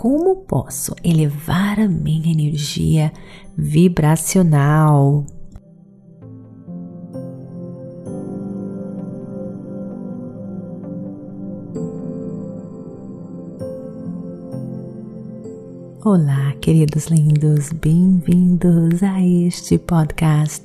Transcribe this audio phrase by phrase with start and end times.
[0.00, 3.12] como posso elevar a minha energia
[3.54, 5.26] vibracional.
[16.02, 20.62] Olá, queridos lindos, bem-vindos a este podcast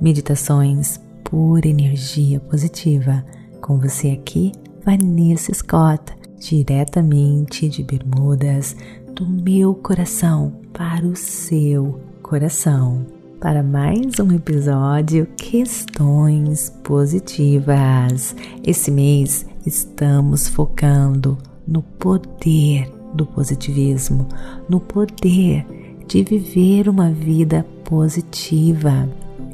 [0.00, 3.26] Meditações por Energia Positiva.
[3.60, 4.52] Com você aqui,
[4.84, 8.76] Vanessa Scott, diretamente de Bermudas,
[9.14, 13.06] do meu coração para o seu coração.
[13.40, 18.34] Para mais um episódio Questões Positivas.
[18.64, 21.36] Esse mês estamos focando
[21.66, 24.28] no poder do positivismo,
[24.68, 25.66] no poder
[26.06, 29.08] de viver uma vida positiva.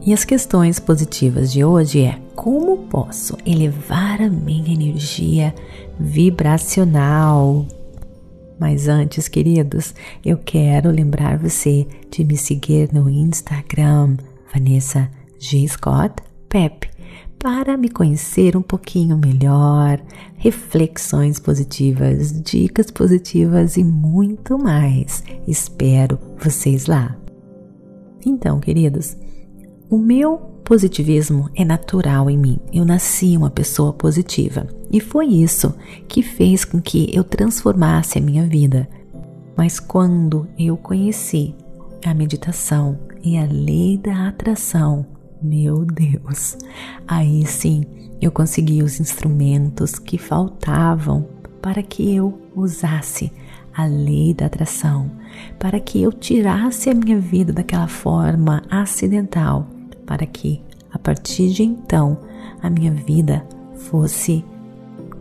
[0.04, 5.54] E as questões positivas de hoje é: como posso elevar a minha energia
[5.98, 7.66] vibracional?
[8.58, 14.16] Mas antes, queridos, eu quero lembrar você de me seguir no Instagram,
[14.52, 15.66] Vanessa G.
[15.66, 16.88] Scott Pep
[17.42, 20.00] para me conhecer um pouquinho melhor,
[20.36, 25.24] reflexões positivas, dicas positivas e muito mais.
[25.48, 27.16] Espero vocês lá.
[28.24, 29.16] Então, queridos,
[29.92, 32.58] o meu positivismo é natural em mim.
[32.72, 35.74] Eu nasci uma pessoa positiva e foi isso
[36.08, 38.88] que fez com que eu transformasse a minha vida.
[39.54, 41.54] Mas quando eu conheci
[42.06, 45.04] a meditação e a lei da atração,
[45.42, 46.56] meu Deus,
[47.06, 47.84] aí sim
[48.18, 51.28] eu consegui os instrumentos que faltavam
[51.60, 53.30] para que eu usasse
[53.74, 55.10] a lei da atração,
[55.58, 59.66] para que eu tirasse a minha vida daquela forma acidental,
[60.06, 60.60] para que
[60.92, 62.18] a partir de então
[62.62, 64.44] a minha vida fosse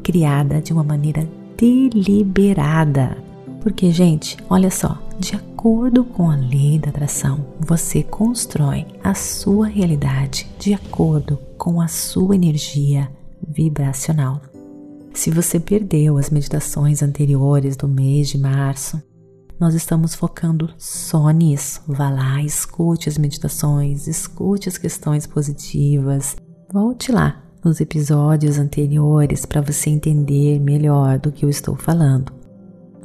[0.03, 3.17] criada de uma maneira deliberada.
[3.61, 9.67] Porque, gente, olha só, de acordo com a lei da atração, você constrói a sua
[9.67, 13.09] realidade de acordo com a sua energia
[13.47, 14.41] vibracional.
[15.13, 19.01] Se você perdeu as meditações anteriores do mês de março,
[19.61, 21.83] nós estamos focando só nisso.
[21.87, 26.35] Vá lá, escute as meditações, escute as questões positivas.
[26.73, 32.33] Volte lá nos episódios anteriores para você entender melhor do que eu estou falando.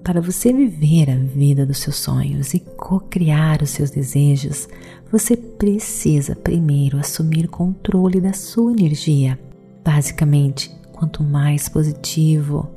[0.03, 4.67] Para você viver a vida dos seus sonhos e co-criar os seus desejos,
[5.13, 9.39] você precisa primeiro assumir controle da sua energia.
[9.85, 12.71] Basicamente, quanto mais positivo,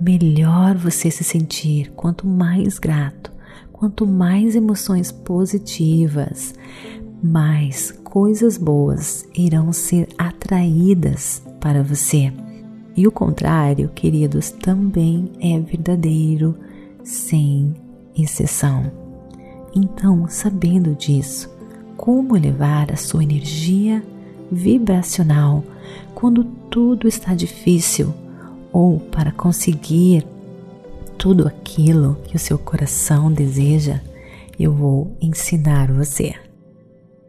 [0.00, 3.30] melhor você se sentir, quanto mais grato,
[3.72, 6.54] quanto mais emoções positivas,
[7.22, 12.32] mais coisas boas irão ser atraídas para você.
[12.96, 16.56] E o contrário, queridos, também é verdadeiro,
[17.04, 17.74] sem
[18.16, 18.90] exceção.
[19.74, 21.48] Então, sabendo disso,
[21.96, 24.02] como elevar a sua energia
[24.50, 25.62] vibracional
[26.14, 28.12] quando tudo está difícil
[28.72, 30.26] ou para conseguir
[31.18, 34.00] tudo aquilo que o seu coração deseja,
[34.58, 36.34] eu vou ensinar você.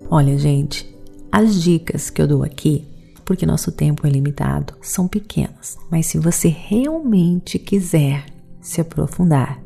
[0.10, 0.94] Olha, gente,
[1.32, 2.88] as dicas que eu dou aqui
[3.32, 5.78] porque nosso tempo é limitado, são pequenas.
[5.90, 8.26] Mas se você realmente quiser
[8.60, 9.58] se aprofundar,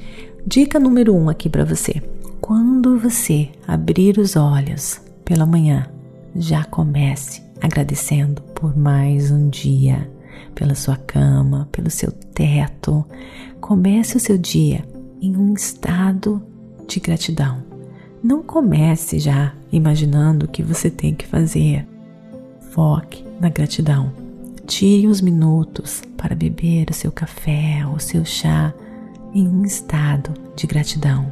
[0.47, 2.03] dica número um aqui para você.
[2.41, 5.89] Quando você abrir os olhos pela manhã,
[6.35, 10.11] já comece agradecendo por mais um dia,
[10.55, 13.05] pela sua cama, pelo seu teto.
[13.61, 14.85] Comece o seu dia
[15.21, 16.43] em um estado
[16.87, 17.63] de gratidão.
[18.23, 21.87] Não comece já imaginando o que você tem que fazer.
[22.71, 24.13] Foque na gratidão.
[24.67, 28.73] Tire uns minutos para beber o seu café ou o seu chá
[29.35, 31.27] em um estado de gratidão.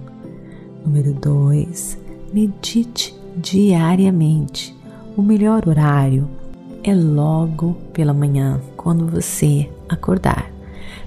[0.84, 1.98] Número 2.
[2.32, 4.76] Medite diariamente.
[5.16, 6.28] O melhor horário
[6.82, 10.50] é logo pela manhã, quando você acordar.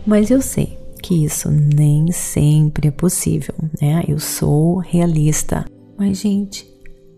[0.06, 4.04] Mas eu sei que isso nem sempre é possível, né?
[4.08, 5.66] Eu sou realista.
[5.98, 6.68] Mas, gente,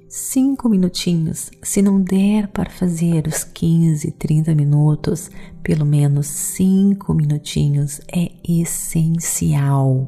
[0.09, 5.29] cinco minutinhos, se não der para fazer os 15, 30 minutos,
[5.63, 10.07] pelo menos cinco minutinhos é essencial.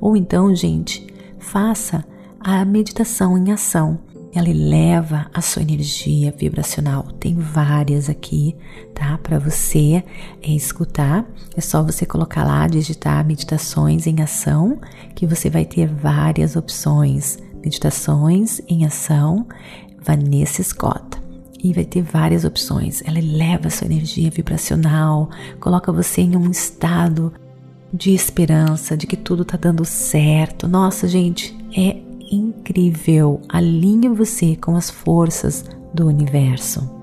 [0.00, 1.06] Ou então, gente,
[1.38, 2.04] faça
[2.40, 3.98] a meditação em ação
[4.38, 7.04] ela eleva a sua energia vibracional.
[7.18, 8.56] Tem várias aqui,
[8.94, 9.18] tá?
[9.18, 10.04] Para você
[10.42, 11.24] é, escutar.
[11.56, 14.80] É só você colocar lá, digitar meditações em ação,
[15.14, 17.38] que você vai ter várias opções.
[17.62, 19.46] Meditações em ação,
[20.02, 21.18] Vanessa Scott.
[21.62, 23.02] E vai ter várias opções.
[23.04, 27.32] Ela eleva sua energia vibracional, coloca você em um estado
[27.92, 30.68] de esperança, de que tudo tá dando certo.
[30.68, 36.96] Nossa, gente, é incrível, alinha você com as forças do universo.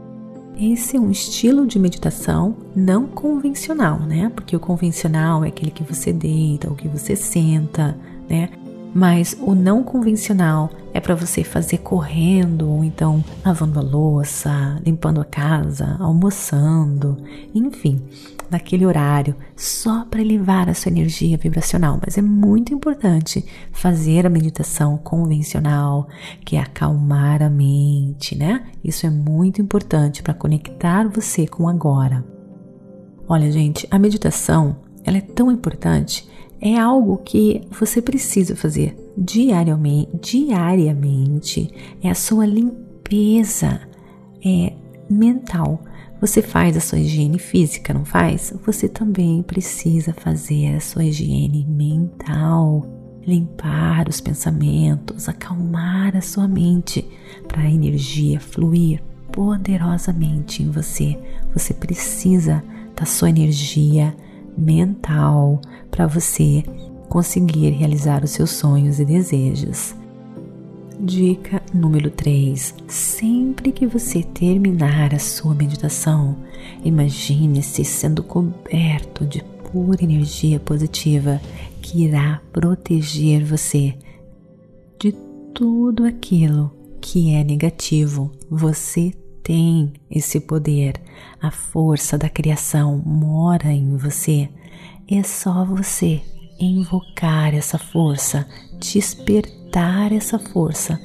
[0.60, 4.32] Esse é um estilo de meditação não convencional, né?
[4.34, 7.98] Porque o convencional é aquele que você deita ou que você senta,
[8.30, 8.50] né?
[8.94, 15.20] Mas o não convencional é para você fazer correndo ou então lavando a louça, limpando
[15.20, 17.18] a casa, almoçando,
[17.56, 18.00] enfim,
[18.54, 22.00] naquele horário, só para elevar a sua energia vibracional.
[22.04, 26.08] Mas é muito importante fazer a meditação convencional,
[26.46, 28.66] que é acalmar a mente, né?
[28.84, 32.24] Isso é muito importante para conectar você com agora.
[33.28, 36.28] Olha, gente, a meditação, ela é tão importante
[36.66, 41.70] é algo que você precisa fazer diariamente, diariamente.
[42.02, 43.82] É a sua limpeza
[44.44, 44.72] é
[45.10, 45.82] mental.
[46.24, 48.54] Você faz a sua higiene física, não faz?
[48.66, 57.06] Você também precisa fazer a sua higiene mental, limpar os pensamentos, acalmar a sua mente
[57.46, 59.04] para a energia fluir
[59.34, 61.20] poderosamente em você.
[61.54, 62.64] Você precisa
[62.96, 64.16] da sua energia
[64.58, 65.60] mental
[65.92, 66.64] para você
[67.10, 69.94] conseguir realizar os seus sonhos e desejos.
[71.00, 76.38] Dica número 3: sempre que você terminar a sua meditação,
[76.84, 81.42] imagine-se sendo coberto de pura energia positiva
[81.82, 83.96] que irá proteger você
[85.00, 85.12] de
[85.54, 88.32] tudo aquilo que é negativo.
[88.50, 89.12] Você
[89.42, 91.02] tem esse poder,
[91.42, 94.48] a força da criação mora em você.
[95.10, 96.22] É só você
[96.60, 98.48] invocar essa força,
[98.80, 101.00] despertar essa força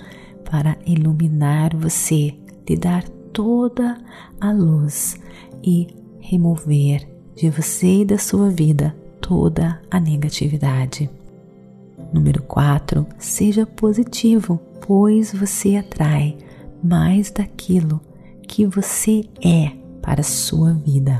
[0.44, 2.34] para iluminar você,
[2.68, 3.98] lhe dar toda
[4.40, 5.16] a luz
[5.62, 5.88] e
[6.20, 11.10] remover de você e da sua vida toda a negatividade.
[12.12, 13.06] Número 4.
[13.18, 16.36] Seja positivo, pois você atrai
[16.82, 18.00] mais daquilo
[18.46, 21.16] que você é para a sua vida.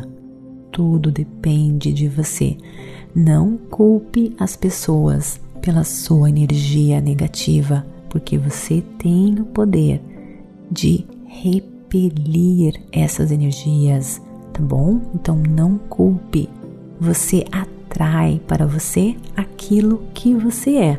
[0.72, 2.56] Tudo depende de você.
[3.14, 10.00] Não culpe as pessoas pela sua energia negativa, porque você tem o poder
[10.70, 14.20] de repelir essas energias,
[14.52, 15.00] tá bom?
[15.14, 16.48] Então não culpe.
[17.00, 20.98] Você atrai para você aquilo que você é.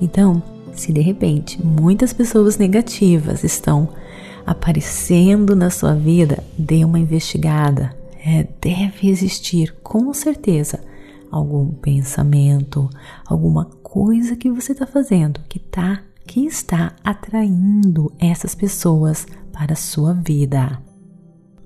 [0.00, 3.88] Então, se de repente muitas pessoas negativas estão
[4.46, 7.94] aparecendo na sua vida, dê uma investigada.
[8.24, 10.80] É, deve existir, com certeza,
[11.30, 12.88] algum pensamento,
[13.26, 19.76] alguma coisa que você está fazendo que tá, que está atraindo essas pessoas para a
[19.76, 20.78] sua vida.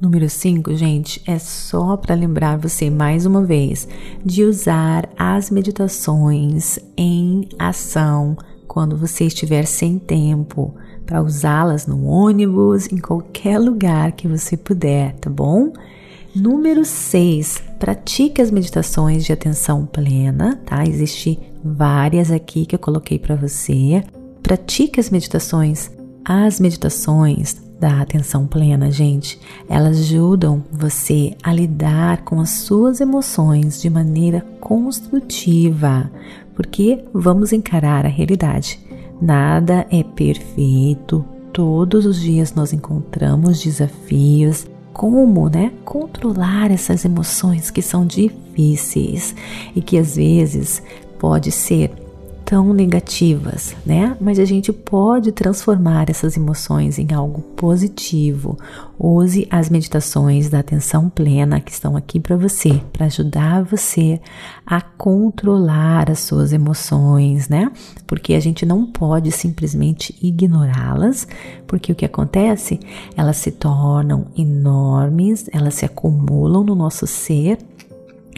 [0.00, 3.88] Número 5, gente, é só para lembrar você mais uma vez
[4.25, 8.37] de usar as meditações em ação
[8.69, 10.75] quando você estiver sem tempo,
[11.05, 15.73] para usá-las no ônibus, em qualquer lugar que você puder, tá bom?
[16.35, 20.83] Número 6, pratique as meditações de atenção plena, tá?
[20.85, 24.02] Existem várias aqui que eu coloquei para você.
[24.42, 25.90] Pratique as meditações.
[26.25, 33.83] As meditações da atenção plena, gente, elas ajudam você a lidar com as suas emoções
[33.83, 36.09] de maneira construtiva,
[36.54, 38.78] porque vamos encarar a realidade.
[39.21, 47.83] Nada é perfeito, todos os dias nós encontramos desafios, como, né, controlar essas emoções que
[47.83, 49.35] são difíceis
[49.75, 50.83] e que às vezes
[51.23, 51.93] pode ser
[52.45, 54.17] tão negativas, né?
[54.21, 58.59] Mas a gente pode transformar essas emoções em algo positivo.
[58.99, 64.21] Use as meditações da atenção plena que estão aqui para você, para ajudar você
[64.67, 67.71] a controlar as suas emoções, né?
[68.05, 71.29] Porque a gente não pode simplesmente ignorá-las,
[71.69, 72.81] porque o que acontece?
[73.17, 77.59] Elas se tornam enormes, elas se acumulam no nosso ser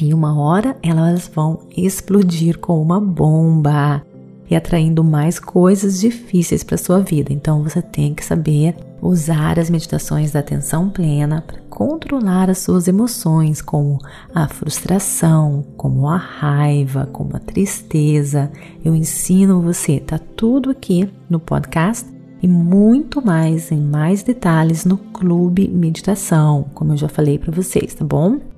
[0.00, 4.02] e uma hora elas vão explodir com uma bomba
[4.48, 7.32] e atraindo mais coisas difíceis para sua vida.
[7.32, 12.88] Então você tem que saber usar as meditações da atenção plena para controlar as suas
[12.88, 13.98] emoções, como
[14.34, 18.50] a frustração, como a raiva, como a tristeza.
[18.84, 22.08] Eu ensino você, tá tudo aqui no podcast
[22.42, 27.94] e muito mais em mais detalhes no Clube Meditação, como eu já falei para vocês,
[27.94, 28.53] tá bom?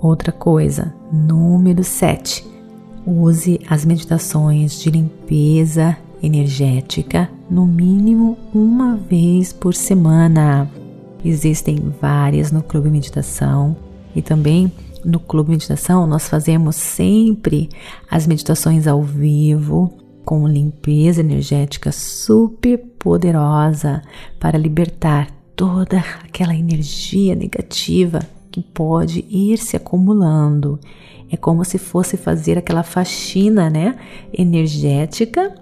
[0.00, 2.46] Outra coisa, número 7.
[3.06, 10.70] Use as meditações de limpeza energética no mínimo uma vez por semana.
[11.24, 13.76] Existem várias no Clube Meditação
[14.14, 14.70] e também
[15.04, 17.68] no Clube Meditação nós fazemos sempre
[18.10, 19.92] as meditações ao vivo
[20.24, 24.02] com limpeza energética super poderosa
[24.38, 28.20] para libertar toda aquela energia negativa
[28.56, 30.80] que pode ir se acumulando.
[31.30, 33.96] É como se fosse fazer aquela faxina, né,
[34.32, 35.54] energética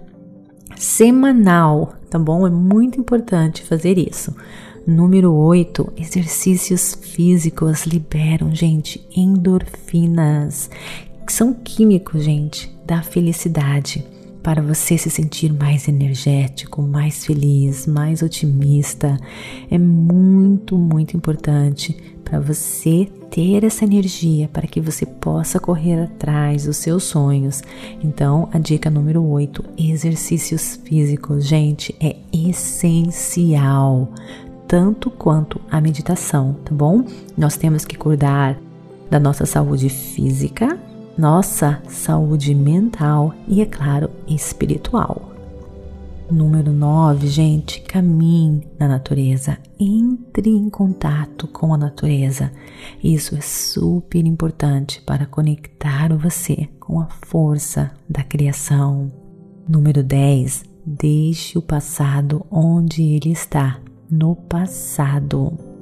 [0.76, 2.46] semanal, tá bom?
[2.46, 4.32] É muito importante fazer isso.
[4.86, 10.70] Número 8, exercícios físicos liberam, gente, endorfinas,
[11.26, 14.04] que são químicos, gente, da felicidade
[14.44, 19.18] para você se sentir mais energético, mais feliz, mais otimista.
[19.70, 26.66] É muito, muito importante para você ter essa energia para que você possa correr atrás
[26.66, 27.62] dos seus sonhos.
[28.04, 34.12] Então, a dica número 8, exercícios físicos, gente, é essencial,
[34.68, 37.02] tanto quanto a meditação, tá bom?
[37.36, 38.58] Nós temos que cuidar
[39.10, 40.78] da nossa saúde física,
[41.16, 45.30] nossa saúde mental e, é claro, espiritual.
[46.30, 52.50] Número 9, gente, caminhe na natureza, entre em contato com a natureza.
[53.02, 59.12] Isso é super importante para conectar você com a força da criação.
[59.68, 63.78] Número 10, deixe o passado onde ele está,
[64.10, 65.73] no passado.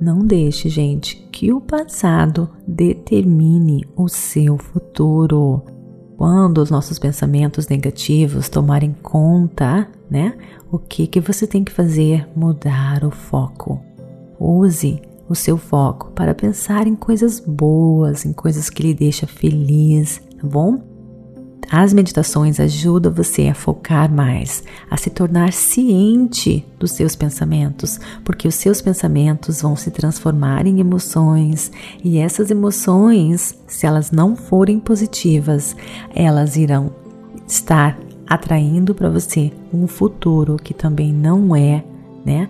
[0.00, 5.62] Não deixe, gente, que o passado determine o seu futuro.
[6.16, 10.36] Quando os nossos pensamentos negativos tomarem conta, né?
[10.70, 12.28] O que que você tem que fazer?
[12.34, 13.80] Mudar o foco.
[14.38, 20.20] Use o seu foco para pensar em coisas boas, em coisas que lhe deixam feliz,
[20.40, 20.95] tá bom?
[21.70, 28.46] As meditações ajudam você a focar mais, a se tornar ciente dos seus pensamentos, porque
[28.46, 31.72] os seus pensamentos vão se transformar em emoções
[32.04, 35.74] e essas emoções, se elas não forem positivas,
[36.14, 36.92] elas irão
[37.48, 41.84] estar atraindo para você um futuro que também não é,
[42.24, 42.48] né?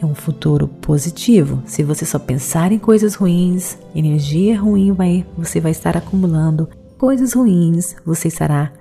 [0.00, 1.60] É um futuro positivo.
[1.66, 6.68] Se você só pensar em coisas ruins, energia ruim vai, você vai estar acumulando
[6.98, 8.72] coisas ruins você estará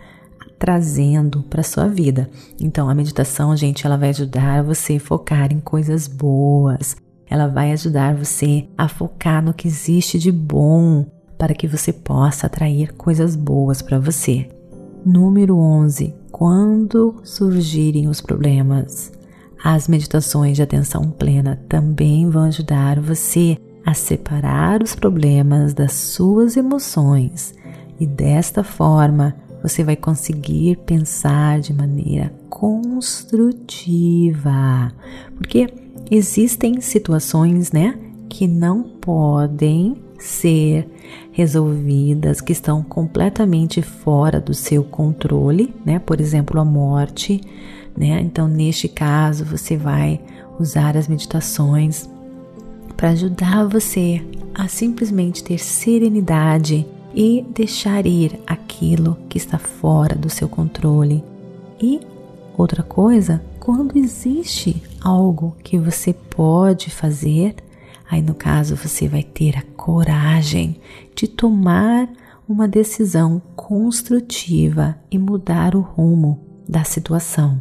[0.58, 2.30] trazendo para sua vida.
[2.60, 6.96] Então a meditação, gente, ela vai ajudar você a focar em coisas boas.
[7.30, 11.06] Ela vai ajudar você a focar no que existe de bom
[11.38, 14.50] para que você possa atrair coisas boas para você.
[15.06, 16.16] Número 11.
[16.32, 19.12] Quando surgirem os problemas,
[19.64, 26.58] as meditações de atenção plena também vão ajudar você a separar os problemas das suas
[26.58, 27.54] emoções
[28.00, 33.74] e desta forma você vai conseguir pensar de maneira construtiva,
[35.36, 35.68] porque
[36.10, 37.98] existem situações, né,
[38.30, 40.88] que não podem ser
[41.32, 46.00] resolvidas, que estão completamente fora do seu controle, né?
[46.00, 47.40] Por exemplo, a morte,
[47.96, 48.20] né?
[48.22, 50.20] Então, neste caso, você vai
[50.60, 52.10] usar as meditações
[52.96, 54.22] para ajudar você
[54.56, 56.88] a simplesmente ter serenidade
[57.20, 61.24] e deixar ir aquilo que está fora do seu controle.
[61.82, 62.00] E
[62.56, 67.56] outra coisa, quando existe algo que você pode fazer,
[68.08, 70.80] aí no caso você vai ter a coragem
[71.16, 72.08] de tomar
[72.48, 77.58] uma decisão construtiva e mudar o rumo da situação.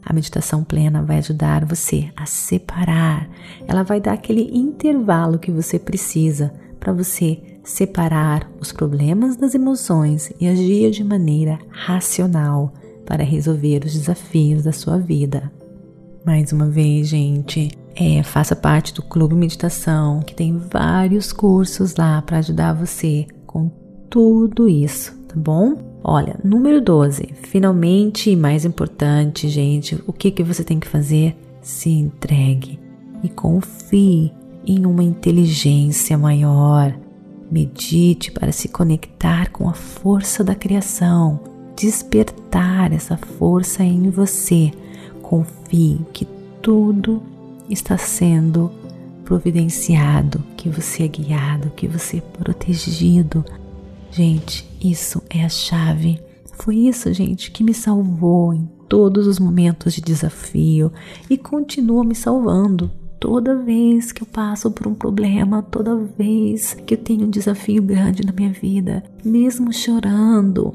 [0.00, 3.28] A meditação plena vai ajudar você a separar.
[3.66, 10.32] Ela vai dar aquele intervalo que você precisa para você separar os problemas das emoções
[10.40, 12.72] e agir de maneira racional
[13.06, 15.52] para resolver os desafios da sua vida.
[16.24, 22.22] Mais uma vez, gente, é, faça parte do Clube Meditação, que tem vários cursos lá
[22.22, 23.70] para ajudar você com
[24.08, 25.92] tudo isso, tá bom?
[26.04, 31.36] Olha, número 12, finalmente e mais importante, gente, o que, que você tem que fazer?
[31.60, 32.78] Se entregue
[33.22, 34.32] e confie
[34.66, 36.94] em uma inteligência maior.
[37.52, 41.38] Medite para se conectar com a força da criação,
[41.76, 44.72] despertar essa força em você.
[45.20, 46.26] Confie que
[46.62, 47.22] tudo
[47.68, 48.72] está sendo
[49.24, 53.44] providenciado, que você é guiado, que você é protegido
[54.12, 56.20] Gente, isso é a chave.
[56.52, 60.92] Foi isso, gente, que me salvou em todos os momentos de desafio
[61.30, 62.90] e continua me salvando.
[63.22, 67.80] Toda vez que eu passo por um problema, toda vez que eu tenho um desafio
[67.80, 70.74] grande na minha vida, mesmo chorando,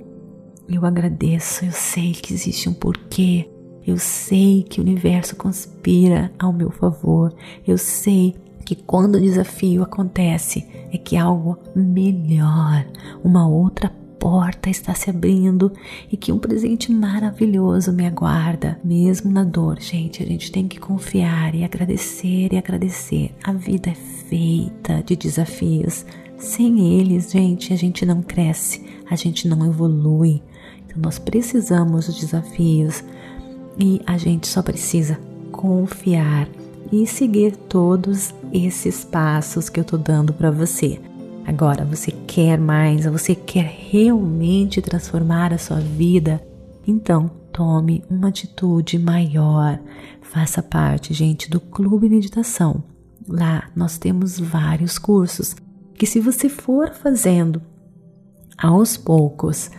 [0.65, 3.49] eu agradeço, eu sei que existe um porquê,
[3.85, 7.35] eu sei que o universo conspira ao meu favor,
[7.67, 8.33] eu sei
[8.65, 12.87] que quando o desafio acontece é que algo melhor,
[13.25, 15.71] uma outra porta está se abrindo
[16.11, 19.79] e que um presente maravilhoso me aguarda, mesmo na dor.
[19.79, 23.31] Gente, a gente tem que confiar e agradecer e agradecer.
[23.43, 26.05] A vida é feita de desafios.
[26.37, 30.41] Sem eles, gente, a gente não cresce, a gente não evolui.
[30.85, 33.03] Então nós precisamos dos desafios
[33.79, 35.19] e a gente só precisa
[35.51, 36.47] confiar
[36.91, 40.99] e seguir todos esses passos que eu tô dando para você.
[41.47, 46.45] Agora, você quer mais, você quer realmente transformar a sua vida?
[46.85, 49.79] Então, tome uma atitude maior.
[50.21, 52.83] Faça parte, gente, do Clube Meditação.
[53.25, 55.55] Lá nós temos vários cursos
[55.95, 57.61] que, se você for fazendo
[58.57, 59.71] aos poucos,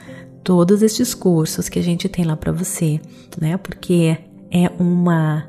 [0.42, 2.98] todos estes cursos que a gente tem lá para você,
[3.38, 3.58] né?
[3.58, 4.16] Porque
[4.50, 5.44] é uma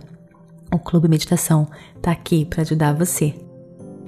[0.72, 3.34] O Clube Meditação está aqui para ajudar você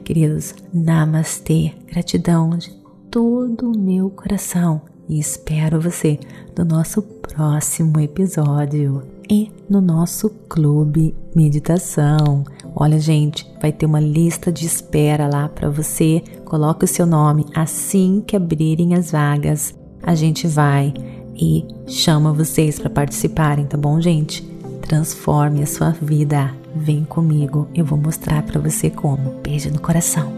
[0.08, 2.72] queridos, namastê, gratidão de
[3.10, 6.18] todo o meu coração e espero você
[6.56, 12.42] no nosso próximo episódio e no nosso clube meditação.
[12.74, 16.22] Olha, gente, vai ter uma lista de espera lá para você.
[16.42, 19.74] Coloque o seu nome assim que abrirem as vagas.
[20.02, 20.94] A gente vai
[21.36, 24.42] e chama vocês para participarem, tá bom, gente?
[24.80, 26.50] Transforme a sua vida.
[26.80, 29.40] Vem comigo, eu vou mostrar para você como.
[29.42, 30.37] Beijo no coração.